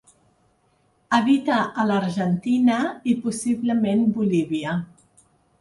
[1.17, 2.79] Habita a l'Argentina
[3.13, 4.79] i possiblement Bolívia.